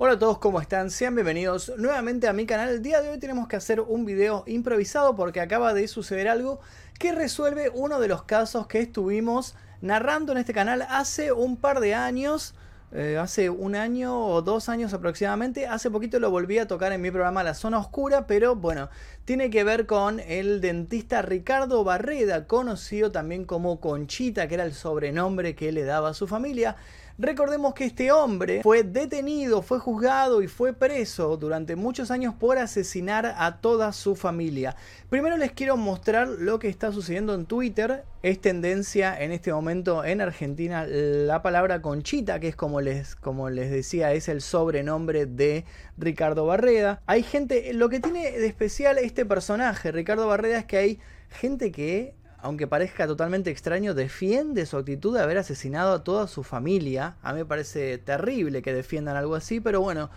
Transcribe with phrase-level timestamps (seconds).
[0.00, 0.92] Hola a todos, ¿cómo están?
[0.92, 2.68] Sean bienvenidos nuevamente a mi canal.
[2.68, 6.60] El día de hoy tenemos que hacer un video improvisado porque acaba de suceder algo
[7.00, 11.80] que resuelve uno de los casos que estuvimos narrando en este canal hace un par
[11.80, 12.54] de años.
[12.90, 15.66] Eh, hace un año o dos años aproximadamente.
[15.66, 18.88] Hace poquito lo volví a tocar en mi programa La Zona Oscura, pero bueno,
[19.24, 24.72] tiene que ver con el dentista Ricardo Barreda, conocido también como Conchita, que era el
[24.72, 26.76] sobrenombre que le daba a su familia.
[27.20, 32.58] Recordemos que este hombre fue detenido, fue juzgado y fue preso durante muchos años por
[32.58, 34.76] asesinar a toda su familia.
[35.10, 38.04] Primero les quiero mostrar lo que está sucediendo en Twitter.
[38.22, 43.50] Es tendencia en este momento en Argentina la palabra conchita, que es como les, como
[43.50, 45.64] les decía, es el sobrenombre de
[45.96, 47.02] Ricardo Barreda.
[47.06, 51.72] Hay gente, lo que tiene de especial este personaje, Ricardo Barreda, es que hay gente
[51.72, 57.16] que aunque parezca totalmente extraño, defiende su actitud de haber asesinado a toda su familia.
[57.22, 60.10] A mí me parece terrible que defiendan algo así, pero bueno,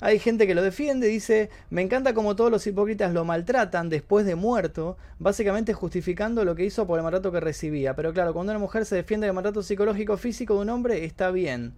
[0.00, 4.26] hay gente que lo defiende, dice, me encanta como todos los hipócritas lo maltratan después
[4.26, 7.96] de muerto, básicamente justificando lo que hizo por el maltrato que recibía.
[7.96, 11.30] Pero claro, cuando una mujer se defiende del maltrato psicológico físico de un hombre, está
[11.30, 11.74] bien.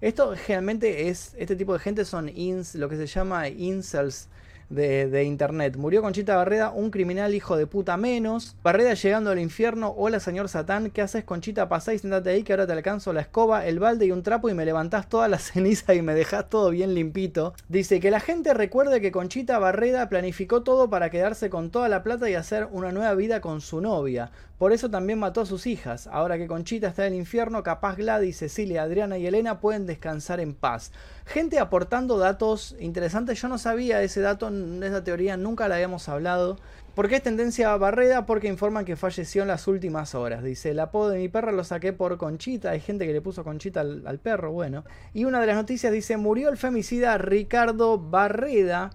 [0.00, 4.28] Esto generalmente es, este tipo de gente son ins, lo que se llama incels,
[4.68, 5.76] de, internet.
[5.76, 8.56] Murió Conchita Barreda, un criminal hijo de puta menos.
[8.62, 9.94] Barreda llegando al infierno.
[9.96, 10.90] Hola, señor Satán.
[10.90, 11.68] ¿Qué haces, Conchita?
[11.68, 14.48] Pasá y sentate ahí que ahora te alcanzo la escoba, el balde y un trapo
[14.48, 17.54] y me levantás toda la ceniza y me dejás todo bien limpito.
[17.68, 22.02] Dice que la gente recuerde que Conchita Barreda planificó todo para quedarse con toda la
[22.02, 24.30] plata y hacer una nueva vida con su novia.
[24.62, 26.06] Por eso también mató a sus hijas.
[26.06, 30.38] Ahora que Conchita está en el infierno, capaz Gladys, Cecilia, Adriana y Elena pueden descansar
[30.38, 30.92] en paz.
[31.24, 33.40] Gente aportando datos interesantes.
[33.40, 34.50] Yo no sabía ese dato,
[34.82, 36.58] esa teoría nunca la habíamos hablado.
[36.94, 38.26] ¿Por qué es tendencia Barreda?
[38.26, 40.42] Porque informan que falleció en las últimas horas.
[40.42, 42.70] Dice, el apodo de mi perro lo saqué por Conchita.
[42.70, 44.84] Hay gente que le puso Conchita al, al perro, bueno.
[45.14, 48.90] Y una de las noticias dice, murió el femicida Ricardo Barreda.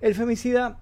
[0.00, 0.78] El femicida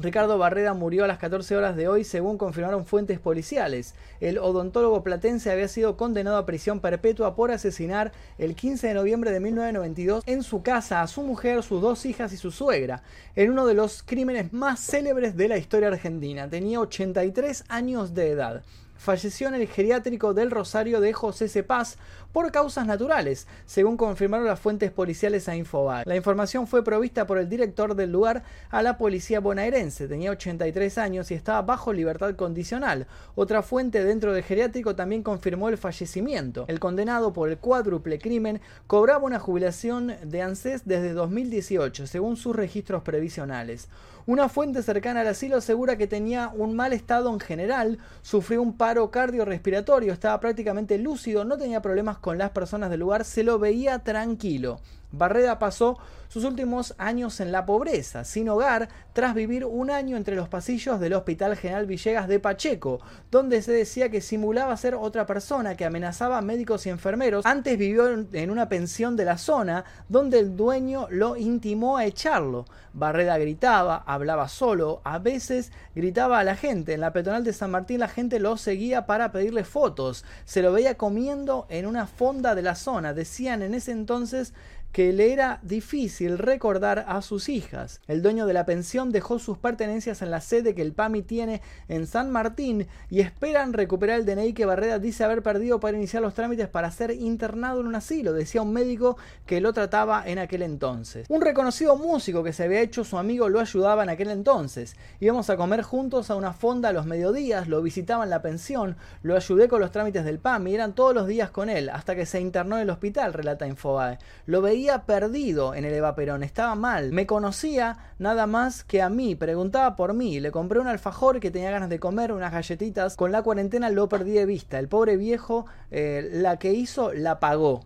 [0.00, 3.94] Ricardo Barreda murió a las 14 horas de hoy según confirmaron fuentes policiales.
[4.20, 9.30] El odontólogo platense había sido condenado a prisión perpetua por asesinar el 15 de noviembre
[9.30, 13.04] de 1992 en su casa a su mujer, sus dos hijas y su suegra,
[13.36, 16.48] en uno de los crímenes más célebres de la historia argentina.
[16.48, 18.62] Tenía 83 años de edad
[19.04, 21.96] falleció en el geriátrico del Rosario de José Cepaz
[22.32, 26.02] por causas naturales, según confirmaron las fuentes policiales a Infobae.
[26.04, 30.08] La información fue provista por el director del lugar a la policía bonaerense.
[30.08, 33.06] Tenía 83 años y estaba bajo libertad condicional.
[33.36, 36.64] Otra fuente dentro del geriátrico también confirmó el fallecimiento.
[36.66, 42.56] El condenado por el cuádruple crimen cobraba una jubilación de ANSES desde 2018, según sus
[42.56, 43.88] registros previsionales.
[44.26, 48.74] Una fuente cercana al asilo asegura que tenía un mal estado en general, sufrió un
[48.74, 53.58] paro cardiorrespiratorio, estaba prácticamente lúcido, no tenía problemas con las personas del lugar, se lo
[53.58, 54.80] veía tranquilo.
[55.16, 55.98] Barreda pasó
[56.28, 60.98] sus últimos años en la pobreza, sin hogar, tras vivir un año entre los pasillos
[60.98, 65.84] del Hospital General Villegas de Pacheco, donde se decía que simulaba ser otra persona que
[65.84, 67.46] amenazaba a médicos y enfermeros.
[67.46, 72.64] Antes vivió en una pensión de la zona, donde el dueño lo intimó a echarlo.
[72.92, 76.94] Barreda gritaba, hablaba solo, a veces gritaba a la gente.
[76.94, 80.24] En la peatonal de San Martín la gente lo seguía para pedirle fotos.
[80.44, 83.12] Se lo veía comiendo en una fonda de la zona.
[83.12, 84.54] Decían en ese entonces
[84.94, 88.00] que le era difícil recordar a sus hijas.
[88.06, 91.62] El dueño de la pensión dejó sus pertenencias en la sede que el PAMI tiene
[91.88, 96.22] en San Martín y esperan recuperar el DNI que Barreda dice haber perdido para iniciar
[96.22, 99.16] los trámites para ser internado en un asilo, decía un médico
[99.46, 101.26] que lo trataba en aquel entonces.
[101.28, 104.94] Un reconocido músico que se había hecho su amigo lo ayudaba en aquel entonces.
[105.18, 108.96] Íbamos a comer juntos a una fonda a los mediodías, lo visitaba en la pensión,
[109.24, 112.26] lo ayudé con los trámites del PAMI, eran todos los días con él, hasta que
[112.26, 114.18] se internó en el hospital, relata Infobae.
[114.46, 117.12] Lo veía perdido en el Eva Perón, estaba mal.
[117.12, 120.40] Me conocía nada más que a mí, preguntaba por mí.
[120.40, 123.16] Le compré un alfajor que tenía ganas de comer, unas galletitas.
[123.16, 124.78] Con la cuarentena lo perdí de vista.
[124.78, 127.82] El pobre viejo, eh, la que hizo, la pagó.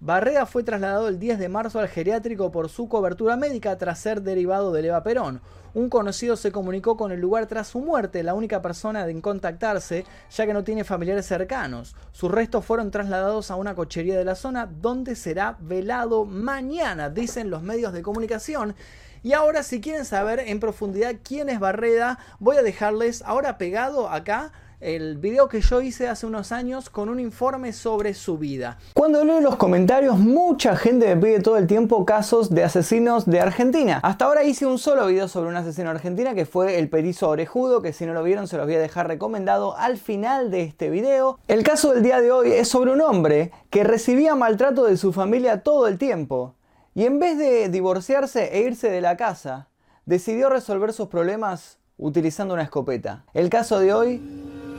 [0.00, 4.22] Barreda fue trasladado el 10 de marzo al geriátrico por su cobertura médica tras ser
[4.22, 5.42] derivado del Eva Perón.
[5.72, 10.04] Un conocido se comunicó con el lugar tras su muerte, la única persona en contactarse,
[10.30, 11.94] ya que no tiene familiares cercanos.
[12.12, 17.50] Sus restos fueron trasladados a una cochería de la zona, donde será velado mañana, dicen
[17.50, 18.74] los medios de comunicación.
[19.22, 24.08] Y ahora, si quieren saber en profundidad quién es Barreda, voy a dejarles ahora pegado
[24.08, 28.78] acá el video que yo hice hace unos años con un informe sobre su vida.
[28.94, 33.40] Cuando leo los comentarios, mucha gente me pide todo el tiempo casos de asesinos de
[33.40, 34.00] Argentina.
[34.02, 37.82] Hasta ahora hice un solo video sobre un asesino argentina que fue el perizo orejudo,
[37.82, 40.88] que si no lo vieron se los voy a dejar recomendado al final de este
[40.88, 41.38] video.
[41.46, 45.12] El caso del día de hoy es sobre un hombre que recibía maltrato de su
[45.12, 46.54] familia todo el tiempo.
[46.94, 49.68] Y en vez de divorciarse e irse de la casa,
[50.06, 53.24] decidió resolver sus problemas utilizando una escopeta.
[53.34, 54.22] El caso de hoy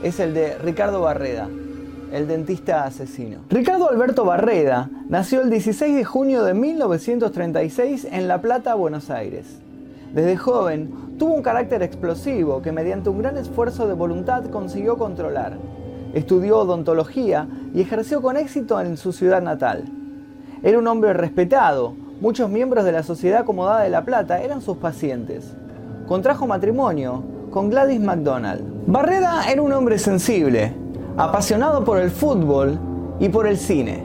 [0.02, 1.48] es el de Ricardo Barreda,
[2.12, 3.38] el dentista asesino.
[3.48, 9.60] Ricardo Alberto Barreda nació el 16 de junio de 1936 en La Plata, Buenos Aires.
[10.12, 15.56] Desde joven tuvo un carácter explosivo que mediante un gran esfuerzo de voluntad consiguió controlar.
[16.14, 19.84] Estudió odontología y ejerció con éxito en su ciudad natal.
[20.62, 24.76] Era un hombre respetado, muchos miembros de la Sociedad Acomodada de La Plata eran sus
[24.76, 25.54] pacientes.
[26.06, 28.71] Contrajo matrimonio con Gladys MacDonald.
[28.86, 30.74] Barreda era un hombre sensible,
[31.16, 32.80] apasionado por el fútbol
[33.20, 34.04] y por el cine.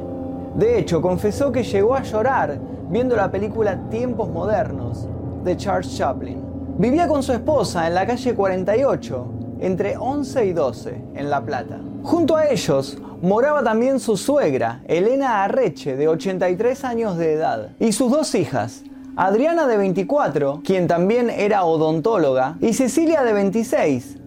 [0.53, 5.07] De hecho, confesó que llegó a llorar viendo la película Tiempos Modernos
[5.43, 6.43] de Charles Chaplin.
[6.77, 9.25] Vivía con su esposa en la calle 48,
[9.61, 11.79] entre 11 y 12, en La Plata.
[12.03, 17.93] Junto a ellos moraba también su suegra, Elena Arreche, de 83 años de edad, y
[17.93, 18.83] sus dos hijas,
[19.15, 24.17] Adriana de 24, quien también era odontóloga, y Cecilia de 26,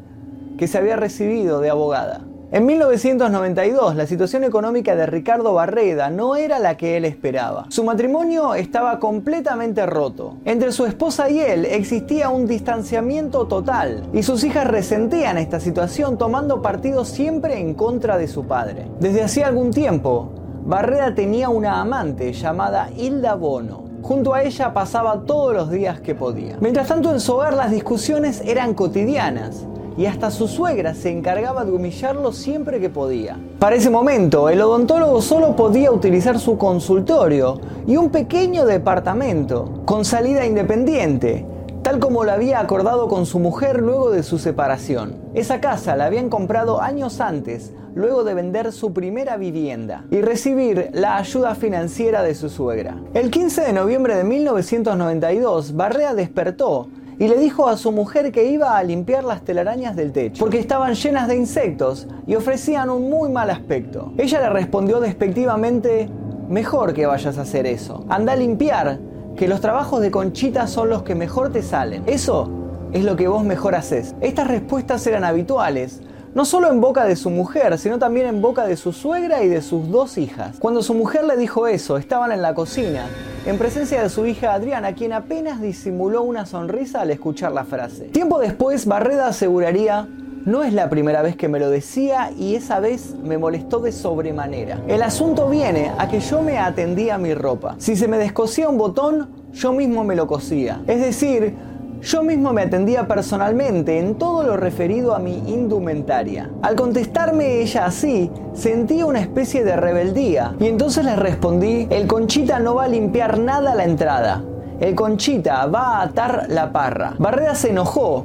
[0.60, 2.20] que se había recibido de abogada.
[2.52, 7.64] En 1992, la situación económica de Ricardo Barreda no era la que él esperaba.
[7.70, 10.36] Su matrimonio estaba completamente roto.
[10.44, 16.18] Entre su esposa y él existía un distanciamiento total, y sus hijas resentían esta situación
[16.18, 18.86] tomando partido siempre en contra de su padre.
[19.00, 20.28] Desde hacía algún tiempo,
[20.66, 23.84] Barreda tenía una amante llamada Hilda Bono.
[24.02, 26.58] Junto a ella pasaba todos los días que podía.
[26.60, 29.66] Mientras tanto en su hogar las discusiones eran cotidianas
[29.96, 33.38] y hasta su suegra se encargaba de humillarlo siempre que podía.
[33.58, 40.04] Para ese momento, el odontólogo solo podía utilizar su consultorio y un pequeño departamento con
[40.04, 41.46] salida independiente,
[41.82, 45.16] tal como lo había acordado con su mujer luego de su separación.
[45.34, 50.90] Esa casa la habían comprado años antes, luego de vender su primera vivienda y recibir
[50.92, 52.96] la ayuda financiera de su suegra.
[53.14, 56.88] El 15 de noviembre de 1992, Barrea despertó
[57.20, 60.58] y le dijo a su mujer que iba a limpiar las telarañas del techo, porque
[60.58, 64.14] estaban llenas de insectos y ofrecían un muy mal aspecto.
[64.16, 66.08] Ella le respondió despectivamente,
[66.48, 68.06] mejor que vayas a hacer eso.
[68.08, 68.98] Anda a limpiar,
[69.36, 72.04] que los trabajos de Conchita son los que mejor te salen.
[72.06, 72.48] Eso
[72.90, 74.14] es lo que vos mejor haces.
[74.22, 76.00] Estas respuestas eran habituales,
[76.34, 79.48] no solo en boca de su mujer, sino también en boca de su suegra y
[79.48, 80.56] de sus dos hijas.
[80.58, 83.06] Cuando su mujer le dijo eso, estaban en la cocina,
[83.46, 88.04] en presencia de su hija Adriana, quien apenas disimuló una sonrisa al escuchar la frase.
[88.06, 90.08] Tiempo después, Barreda aseguraría,
[90.44, 93.92] no es la primera vez que me lo decía y esa vez me molestó de
[93.92, 94.80] sobremanera.
[94.88, 97.74] El asunto viene a que yo me atendía a mi ropa.
[97.78, 100.80] Si se me descosía un botón, yo mismo me lo cosía.
[100.86, 101.56] Es decir,
[102.02, 106.50] yo mismo me atendía personalmente en todo lo referido a mi indumentaria.
[106.62, 112.58] Al contestarme ella así, sentí una especie de rebeldía y entonces le respondí, el conchita
[112.58, 114.42] no va a limpiar nada la entrada.
[114.80, 117.14] El conchita va a atar la parra.
[117.18, 118.24] Barrera se enojó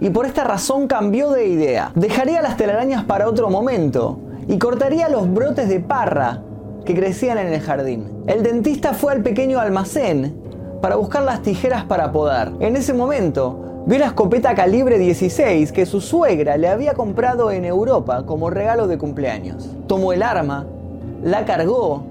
[0.00, 1.92] y por esta razón cambió de idea.
[1.94, 4.18] Dejaría las telarañas para otro momento
[4.48, 6.40] y cortaría los brotes de parra
[6.86, 8.24] que crecían en el jardín.
[8.26, 10.39] El dentista fue al pequeño almacén
[10.80, 12.52] para buscar las tijeras para podar.
[12.60, 17.64] En ese momento, vio la escopeta calibre 16 que su suegra le había comprado en
[17.64, 19.68] Europa como regalo de cumpleaños.
[19.86, 20.66] Tomó el arma,
[21.22, 22.04] la cargó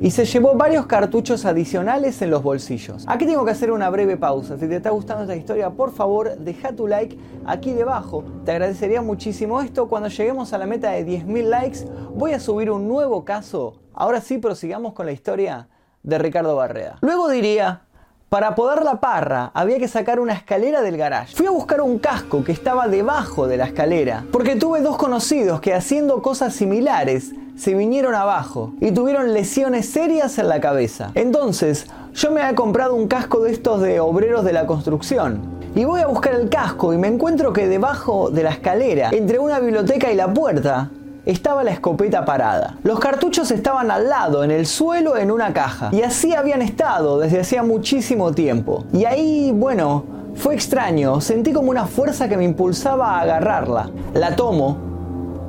[0.00, 3.04] y se llevó varios cartuchos adicionales en los bolsillos.
[3.06, 4.56] Aquí tengo que hacer una breve pausa.
[4.58, 8.24] Si te está gustando esta historia, por favor, deja tu like aquí debajo.
[8.44, 9.88] Te agradecería muchísimo esto.
[9.88, 11.78] Cuando lleguemos a la meta de 10.000 likes,
[12.14, 13.74] voy a subir un nuevo caso.
[13.92, 15.68] Ahora sí, prosigamos con la historia
[16.02, 16.96] de Ricardo Barreda.
[17.02, 17.82] Luego diría,
[18.30, 21.34] para podar la parra había que sacar una escalera del garage.
[21.34, 25.60] Fui a buscar un casco que estaba debajo de la escalera, porque tuve dos conocidos
[25.60, 31.10] que haciendo cosas similares se vinieron abajo y tuvieron lesiones serias en la cabeza.
[31.16, 35.40] Entonces, yo me había comprado un casco de estos de obreros de la construcción.
[35.74, 39.40] Y voy a buscar el casco y me encuentro que debajo de la escalera, entre
[39.40, 40.90] una biblioteca y la puerta,
[41.26, 42.78] estaba la escopeta parada.
[42.82, 45.90] Los cartuchos estaban al lado, en el suelo, en una caja.
[45.92, 48.84] Y así habían estado desde hacía muchísimo tiempo.
[48.92, 51.20] Y ahí, bueno, fue extraño.
[51.20, 53.90] Sentí como una fuerza que me impulsaba a agarrarla.
[54.14, 54.76] La tomo.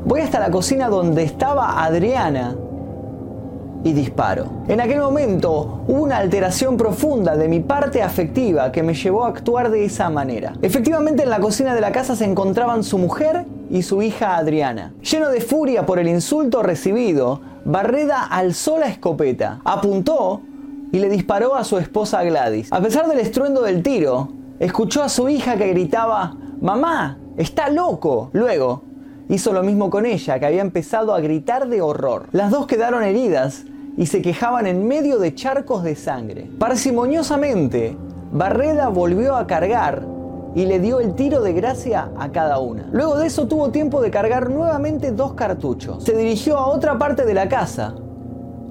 [0.06, 2.56] Voy hasta la cocina donde estaba Adriana
[3.84, 4.46] y disparo.
[4.68, 9.30] En aquel momento hubo una alteración profunda de mi parte afectiva que me llevó a
[9.30, 10.54] actuar de esa manera.
[10.62, 14.94] Efectivamente en la cocina de la casa se encontraban su mujer y su hija Adriana.
[15.01, 20.42] Lleno de furia por el insulto recibido, Barreda alzó la escopeta, apuntó
[20.92, 22.72] y le disparó a su esposa Gladys.
[22.72, 28.30] A pesar del estruendo del tiro, escuchó a su hija que gritaba, Mamá, está loco.
[28.34, 28.84] Luego,
[29.30, 32.28] hizo lo mismo con ella, que había empezado a gritar de horror.
[32.34, 33.63] Las dos quedaron heridas
[33.98, 36.50] y se quejaban en medio de charcos de sangre.
[36.60, 37.96] Parsimoniosamente,
[38.34, 40.06] Barreda volvió a cargar
[40.55, 42.88] y le dio el tiro de gracia a cada una.
[42.91, 46.03] Luego de eso tuvo tiempo de cargar nuevamente dos cartuchos.
[46.03, 47.93] Se dirigió a otra parte de la casa.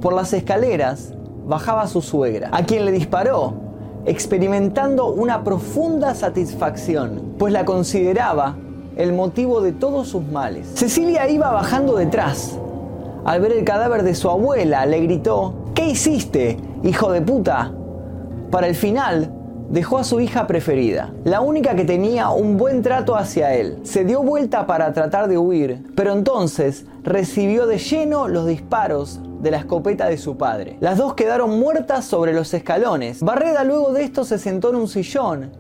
[0.01, 1.15] Por las escaleras
[1.47, 3.55] bajaba su suegra, a quien le disparó,
[4.05, 8.57] experimentando una profunda satisfacción, pues la consideraba
[8.97, 10.69] el motivo de todos sus males.
[10.75, 12.59] Cecilia iba bajando detrás.
[13.25, 17.73] Al ver el cadáver de su abuela, le gritó, ¿qué hiciste, hijo de puta?
[18.51, 19.33] Para el final,
[19.71, 23.79] dejó a su hija preferida, la única que tenía un buen trato hacia él.
[23.85, 29.53] Se dio vuelta para tratar de huir, pero entonces recibió de lleno los disparos de
[29.53, 30.77] la escopeta de su padre.
[30.81, 33.23] Las dos quedaron muertas sobre los escalones.
[33.23, 35.51] Barreda luego de esto se sentó en un sillón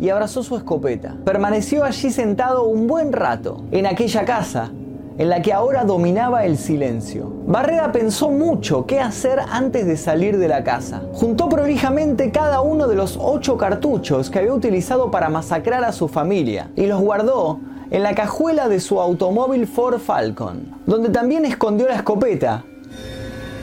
[0.00, 1.16] y abrazó su escopeta.
[1.24, 4.70] Permaneció allí sentado un buen rato, en aquella casa,
[5.18, 7.32] en la que ahora dominaba el silencio.
[7.46, 11.02] Barreda pensó mucho qué hacer antes de salir de la casa.
[11.12, 16.06] Juntó prolijamente cada uno de los ocho cartuchos que había utilizado para masacrar a su
[16.06, 17.58] familia y los guardó
[17.90, 22.64] en la cajuela de su automóvil Ford Falcon, donde también escondió la escopeta,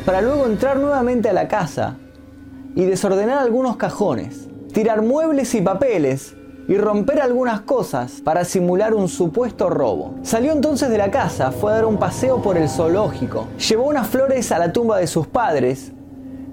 [0.06, 1.96] para luego entrar nuevamente a la casa
[2.76, 6.36] y desordenar algunos cajones, tirar muebles y papeles
[6.68, 10.16] y romper algunas cosas para simular un supuesto robo.
[10.24, 14.08] Salió entonces de la casa, fue a dar un paseo por el zoológico, llevó unas
[14.08, 15.92] flores a la tumba de sus padres,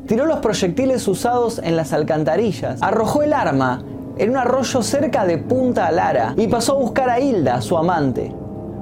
[0.06, 3.82] tiró los proyectiles usados en las alcantarillas, arrojó el arma
[4.18, 8.34] en un arroyo cerca de Punta Lara y pasó a buscar a Hilda, su amante.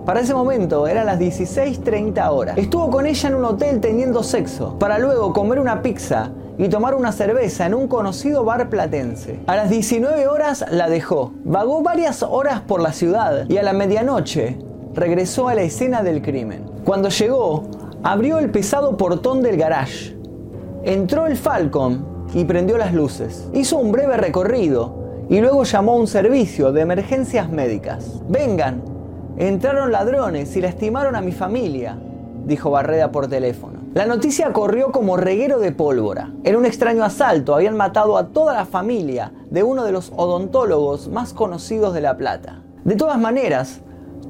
[0.05, 2.59] Para ese momento eran las 16.30 horas.
[2.59, 6.31] Estuvo con ella en un hotel teniendo sexo, para luego comer una pizza
[6.61, 9.41] y tomar una cerveza en un conocido bar platense.
[9.47, 11.33] A las 19 horas la dejó.
[11.43, 14.59] Vagó varias horas por la ciudad y a la medianoche
[14.95, 16.67] regresó a la escena del crimen.
[16.85, 17.65] Cuando llegó,
[18.03, 20.15] abrió el pesado portón del garage.
[20.83, 23.49] Entró el Falcon y prendió las luces.
[23.55, 28.21] Hizo un breve recorrido y luego llamó a un servicio de emergencias médicas.
[28.29, 28.83] Vengan,
[29.39, 31.97] entraron ladrones y lastimaron a mi familia,
[32.45, 33.80] dijo Barreda por teléfono.
[33.93, 36.31] La noticia corrió como reguero de pólvora.
[36.45, 41.09] En un extraño asalto habían matado a toda la familia de uno de los odontólogos
[41.09, 42.63] más conocidos de La Plata.
[42.85, 43.81] De todas maneras,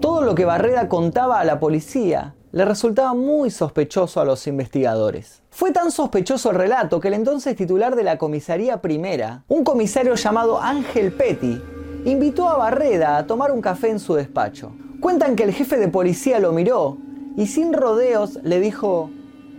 [0.01, 5.43] todo lo que Barreda contaba a la policía le resultaba muy sospechoso a los investigadores.
[5.51, 10.15] Fue tan sospechoso el relato que el entonces titular de la comisaría primera, un comisario
[10.15, 11.61] llamado Ángel Petty,
[12.07, 14.73] invitó a Barreda a tomar un café en su despacho.
[15.01, 16.97] Cuentan que el jefe de policía lo miró
[17.37, 19.11] y sin rodeos le dijo,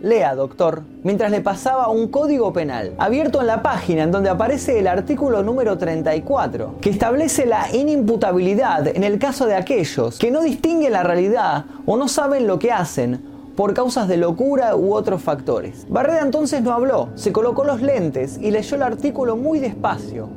[0.02, 4.80] Lea, doctor, mientras le pasaba un código penal, abierto en la página en donde aparece
[4.80, 10.42] el artículo número 34, que establece la inimputabilidad en el caso de aquellos que no
[10.42, 13.22] distinguen la realidad o no saben lo que hacen
[13.54, 15.86] por causas de locura u otros factores.
[15.88, 20.28] Barreda entonces no habló, se colocó los lentes y leyó el artículo muy despacio,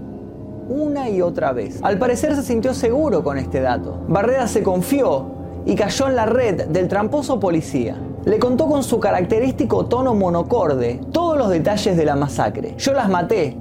[0.69, 1.79] una y otra vez.
[1.81, 3.99] Al parecer se sintió seguro con este dato.
[4.09, 5.25] Barreda se confió
[5.65, 10.99] y cayó en la red del tramposo policía le contó con su característico tono monocorde
[11.11, 12.73] todos los detalles de la masacre.
[12.77, 13.55] Yo las maté,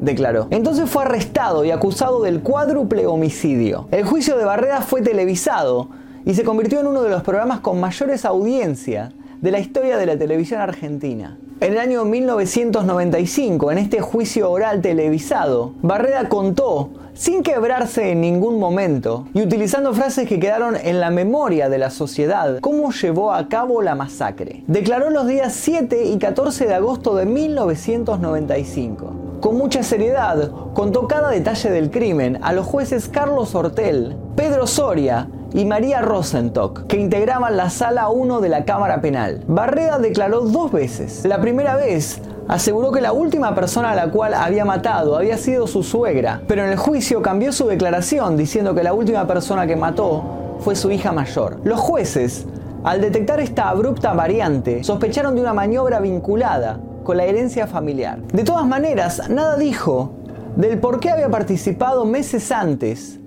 [0.00, 0.46] declaró.
[0.50, 3.88] Entonces fue arrestado y acusado del cuádruple homicidio.
[3.90, 5.88] El juicio de Barreda fue televisado
[6.24, 9.12] y se convirtió en uno de los programas con mayores audiencias
[9.44, 11.36] de la historia de la televisión argentina.
[11.60, 18.58] En el año 1995, en este juicio oral televisado, Barreda contó sin quebrarse en ningún
[18.58, 23.46] momento y utilizando frases que quedaron en la memoria de la sociedad, cómo llevó a
[23.48, 24.64] cabo la masacre.
[24.66, 29.24] Declaró los días 7 y 14 de agosto de 1995.
[29.42, 35.28] Con mucha seriedad, contó cada detalle del crimen a los jueces Carlos Hortel, Pedro Soria
[35.54, 39.44] y María Rosentock, que integraban la sala 1 de la Cámara Penal.
[39.46, 41.24] Barreda declaró dos veces.
[41.24, 45.68] La primera vez aseguró que la última persona a la cual había matado había sido
[45.68, 49.76] su suegra, pero en el juicio cambió su declaración diciendo que la última persona que
[49.76, 51.60] mató fue su hija mayor.
[51.62, 52.46] Los jueces,
[52.82, 58.18] al detectar esta abrupta variante, sospecharon de una maniobra vinculada con la herencia familiar.
[58.32, 60.10] De todas maneras, nada dijo
[60.56, 63.20] del por qué había participado meses antes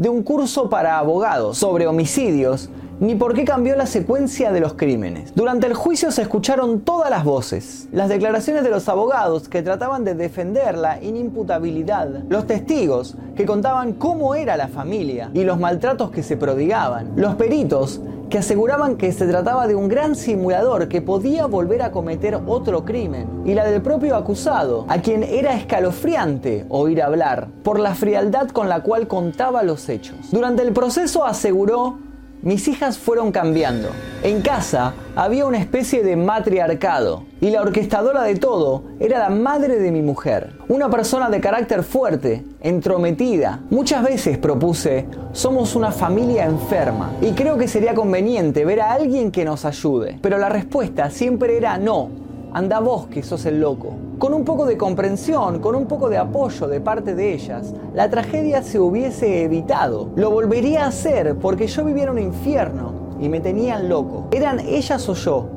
[0.00, 4.72] de un curso para abogados sobre homicidios ni por qué cambió la secuencia de los
[4.72, 5.34] crímenes.
[5.34, 10.04] Durante el juicio se escucharon todas las voces, las declaraciones de los abogados que trataban
[10.04, 16.10] de defender la inimputabilidad, los testigos que contaban cómo era la familia y los maltratos
[16.10, 21.02] que se prodigaban, los peritos que aseguraban que se trataba de un gran simulador que
[21.02, 26.64] podía volver a cometer otro crimen, y la del propio acusado, a quien era escalofriante
[26.68, 30.16] oír hablar, por la frialdad con la cual contaba los hechos.
[30.30, 31.98] Durante el proceso aseguró
[32.42, 33.90] mis hijas fueron cambiando.
[34.22, 39.78] En casa había una especie de matriarcado y la orquestadora de todo era la madre
[39.78, 40.52] de mi mujer.
[40.68, 43.60] Una persona de carácter fuerte, entrometida.
[43.70, 49.30] Muchas veces propuse, somos una familia enferma y creo que sería conveniente ver a alguien
[49.30, 50.18] que nos ayude.
[50.20, 52.10] Pero la respuesta siempre era no,
[52.52, 53.94] anda vos que sos el loco.
[54.18, 58.10] Con un poco de comprensión, con un poco de apoyo de parte de ellas, la
[58.10, 60.10] tragedia se hubiese evitado.
[60.16, 64.28] Lo volvería a hacer porque yo vivía en un infierno y me tenían loco.
[64.32, 65.48] Eran ellas o yo.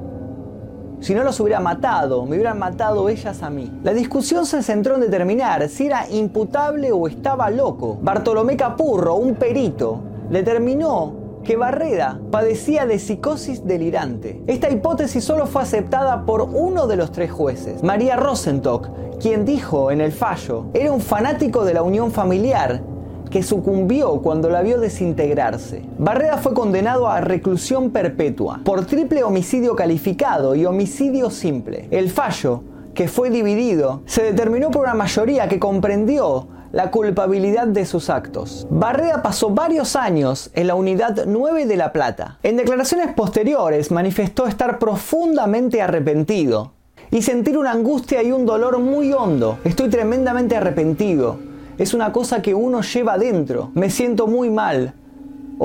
[1.00, 3.70] Si no los hubiera matado, me hubieran matado ellas a mí.
[3.84, 7.98] La discusión se centró en determinar si era imputable o estaba loco.
[8.02, 14.42] Bartolomé Capurro, un perito, determinó que Barreda padecía de psicosis delirante.
[14.48, 19.92] Esta hipótesis solo fue aceptada por uno de los tres jueces, María Rosentock, quien dijo
[19.92, 22.82] en el fallo, era un fanático de la unión familiar
[23.30, 25.82] que sucumbió cuando la vio desintegrarse.
[25.98, 31.88] Barreda fue condenado a reclusión perpetua por triple homicidio calificado y homicidio simple.
[31.90, 37.86] El fallo, que fue dividido, se determinó por una mayoría que comprendió la culpabilidad de
[37.86, 38.66] sus actos.
[38.70, 42.40] Barreda pasó varios años en la Unidad 9 de La Plata.
[42.42, 46.74] En declaraciones posteriores manifestó estar profundamente arrepentido
[47.12, 49.60] y sentir una angustia y un dolor muy hondo.
[49.64, 51.38] Estoy tremendamente arrepentido.
[51.78, 53.70] Es una cosa que uno lleva dentro.
[53.76, 54.96] Me siento muy mal.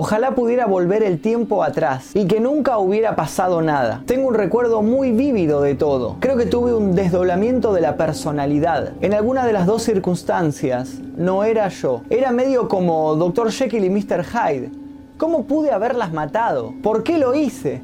[0.01, 4.05] Ojalá pudiera volver el tiempo atrás y que nunca hubiera pasado nada.
[4.07, 6.19] Tengo un recuerdo muy vívido de todo.
[6.21, 8.93] Creo que tuve un desdoblamiento de la personalidad.
[9.01, 12.03] En alguna de las dos circunstancias no era yo.
[12.11, 13.51] Era medio como Dr.
[13.51, 14.25] Jekyll y Mr.
[14.25, 14.71] Hyde.
[15.17, 16.75] ¿Cómo pude haberlas matado?
[16.81, 17.83] ¿Por qué lo hice?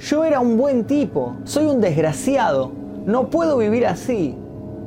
[0.00, 1.34] Yo era un buen tipo.
[1.44, 2.72] Soy un desgraciado.
[3.04, 4.38] No puedo vivir así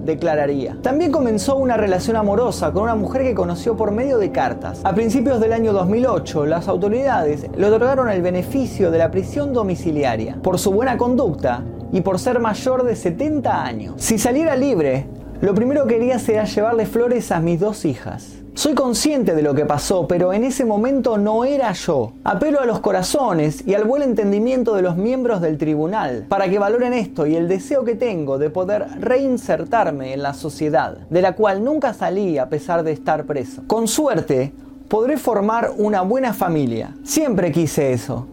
[0.05, 0.77] declararía.
[0.81, 4.81] También comenzó una relación amorosa con una mujer que conoció por medio de cartas.
[4.83, 10.37] A principios del año 2008, las autoridades le otorgaron el beneficio de la prisión domiciliaria
[10.41, 13.93] por su buena conducta y por ser mayor de 70 años.
[13.97, 15.07] Si saliera libre,
[15.41, 18.35] lo primero que quería sería llevarle flores a mis dos hijas.
[18.53, 22.13] Soy consciente de lo que pasó, pero en ese momento no era yo.
[22.23, 26.57] Apelo a los corazones y al buen entendimiento de los miembros del tribunal para que
[26.57, 31.33] valoren esto y el deseo que tengo de poder reinsertarme en la sociedad, de la
[31.33, 33.63] cual nunca salí a pesar de estar preso.
[33.67, 34.53] Con suerte,
[34.87, 36.95] podré formar una buena familia.
[37.03, 38.25] Siempre quise eso.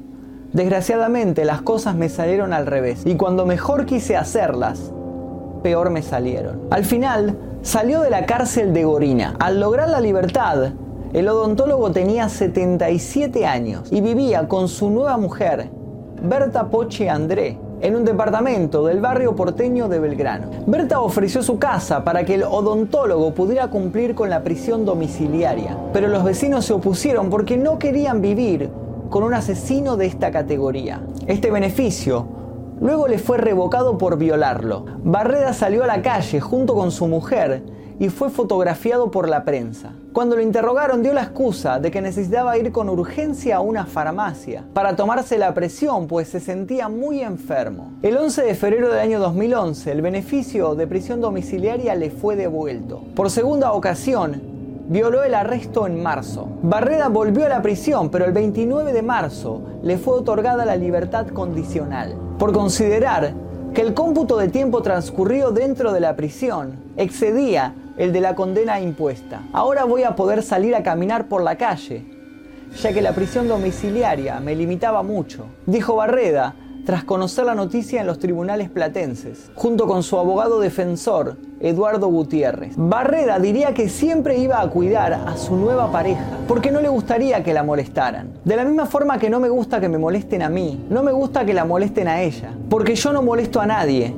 [0.53, 4.93] Desgraciadamente las cosas me salieron al revés y cuando mejor quise hacerlas,
[5.63, 6.63] peor me salieron.
[6.71, 9.37] Al final, salió de la cárcel de Gorina.
[9.39, 10.73] Al lograr la libertad,
[11.13, 15.69] el odontólogo tenía 77 años y vivía con su nueva mujer,
[16.23, 20.49] Berta Poche André, en un departamento del barrio porteño de Belgrano.
[20.67, 26.09] Berta ofreció su casa para que el odontólogo pudiera cumplir con la prisión domiciliaria, pero
[26.09, 28.71] los vecinos se opusieron porque no querían vivir
[29.11, 31.03] con un asesino de esta categoría.
[31.27, 32.42] Este beneficio
[32.83, 34.85] Luego le fue revocado por violarlo.
[35.05, 37.63] Barreda salió a la calle junto con su mujer
[38.01, 39.93] y fue fotografiado por la prensa.
[40.13, 44.65] Cuando lo interrogaron dio la excusa de que necesitaba ir con urgencia a una farmacia
[44.75, 47.93] para tomarse la presión pues se sentía muy enfermo.
[48.03, 53.05] El 11 de febrero del año 2011 el beneficio de prisión domiciliaria le fue devuelto.
[53.15, 54.52] Por segunda ocasión
[54.89, 56.49] violó el arresto en marzo.
[56.63, 61.29] Barreda volvió a la prisión, pero el 29 de marzo le fue otorgada la libertad
[61.29, 63.35] condicional, por considerar
[63.75, 68.81] que el cómputo de tiempo transcurrido dentro de la prisión excedía el de la condena
[68.81, 69.43] impuesta.
[69.53, 72.05] Ahora voy a poder salir a caminar por la calle,
[72.81, 78.07] ya que la prisión domiciliaria me limitaba mucho, dijo Barreda tras conocer la noticia en
[78.07, 82.75] los tribunales platenses, junto con su abogado defensor, Eduardo Gutiérrez.
[82.77, 87.45] Barreda diría que siempre iba a cuidar a su nueva pareja, porque no le gustaría
[87.45, 88.31] que la molestaran.
[88.45, 91.13] De la misma forma que no me gusta que me molesten a mí, no me
[91.13, 94.15] gusta que la molesten a ella, porque yo no molesto a nadie,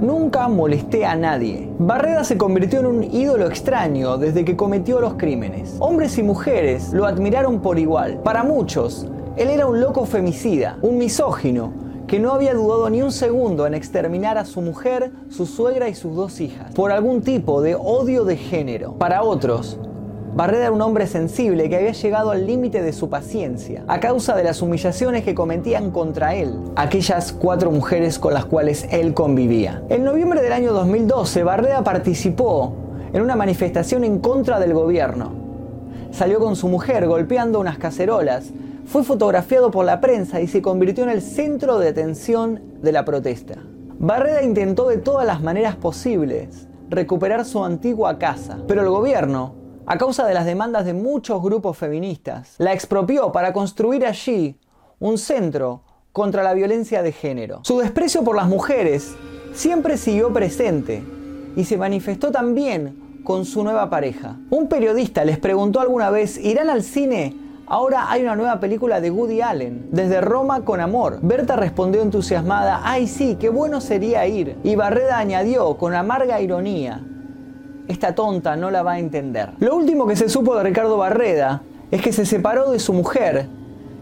[0.00, 1.68] Nunca molesté a nadie.
[1.76, 5.74] Barreda se convirtió en un ídolo extraño desde que cometió los crímenes.
[5.80, 8.20] Hombres y mujeres lo admiraron por igual.
[8.22, 11.72] Para muchos, él era un loco femicida, un misógino,
[12.08, 15.94] que no había dudado ni un segundo en exterminar a su mujer, su suegra y
[15.94, 18.94] sus dos hijas, por algún tipo de odio de género.
[18.94, 19.78] Para otros,
[20.34, 24.34] Barreda era un hombre sensible que había llegado al límite de su paciencia a causa
[24.34, 29.82] de las humillaciones que cometían contra él aquellas cuatro mujeres con las cuales él convivía.
[29.90, 32.72] En noviembre del año 2012, Barreda participó
[33.12, 35.32] en una manifestación en contra del gobierno.
[36.10, 38.50] Salió con su mujer golpeando unas cacerolas
[38.88, 43.04] fue fotografiado por la prensa y se convirtió en el centro de atención de la
[43.04, 43.56] protesta.
[43.98, 49.98] Barreda intentó de todas las maneras posibles recuperar su antigua casa, pero el gobierno, a
[49.98, 54.56] causa de las demandas de muchos grupos feministas, la expropió para construir allí
[54.98, 57.60] un centro contra la violencia de género.
[57.64, 59.14] Su desprecio por las mujeres
[59.52, 61.02] siempre siguió presente
[61.56, 64.38] y se manifestó también con su nueva pareja.
[64.48, 67.47] Un periodista les preguntó alguna vez, ¿irán al cine?
[67.70, 71.18] Ahora hay una nueva película de Woody Allen, desde Roma con amor.
[71.20, 74.56] Berta respondió entusiasmada, ay sí, qué bueno sería ir.
[74.64, 77.02] Y Barreda añadió con amarga ironía,
[77.86, 79.50] esta tonta no la va a entender.
[79.58, 83.46] Lo último que se supo de Ricardo Barreda es que se separó de su mujer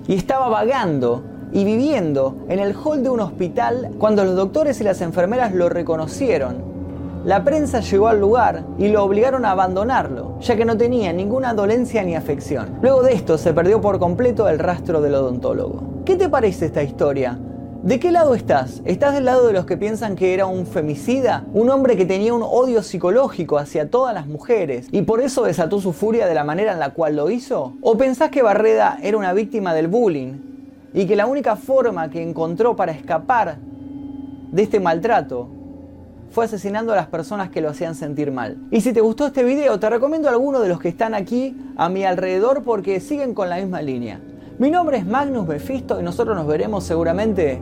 [0.07, 4.85] y estaba vagando y viviendo en el hall de un hospital cuando los doctores y
[4.85, 6.76] las enfermeras lo reconocieron.
[7.27, 11.55] La prensa llegó al lugar y lo obligaron a abandonarlo, ya que no tenía ninguna
[11.55, 12.79] dolencia ni afección.
[12.81, 16.05] Luego de esto se perdió por completo el rastro del odontólogo.
[16.05, 17.37] ¿Qué te parece esta historia?
[17.83, 18.81] ¿De qué lado estás?
[18.85, 21.45] ¿Estás del lado de los que piensan que era un femicida?
[21.53, 25.81] ¿Un hombre que tenía un odio psicológico hacia todas las mujeres y por eso desató
[25.81, 27.73] su furia de la manera en la cual lo hizo?
[27.81, 30.35] ¿O pensás que Barreda era una víctima del bullying
[30.95, 33.59] y que la única forma que encontró para escapar
[34.53, 35.56] de este maltrato
[36.31, 38.57] fue asesinando a las personas que lo hacían sentir mal.
[38.71, 41.89] Y si te gustó este video, te recomiendo algunos de los que están aquí a
[41.89, 44.21] mi alrededor porque siguen con la misma línea.
[44.59, 47.61] Mi nombre es Magnus Befisto y nosotros nos veremos seguramente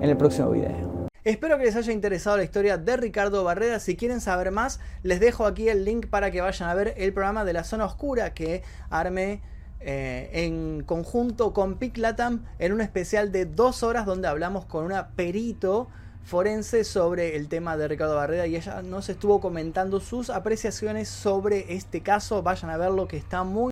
[0.00, 1.08] en el próximo video.
[1.24, 3.80] Espero que les haya interesado la historia de Ricardo Barreda.
[3.80, 7.12] Si quieren saber más, les dejo aquí el link para que vayan a ver el
[7.12, 9.40] programa de la zona oscura que armé
[9.80, 14.84] eh, en conjunto con Pic Latam en un especial de dos horas donde hablamos con
[14.84, 15.88] una perito
[16.26, 21.72] forense sobre el tema de Ricardo Barreda y ella nos estuvo comentando sus apreciaciones sobre
[21.74, 22.42] este caso.
[22.42, 23.62] Vayan a verlo que está muy